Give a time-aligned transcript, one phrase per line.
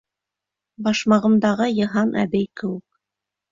[0.87, 2.85] «Башмағым»дағы Йыһан әбей кеүек.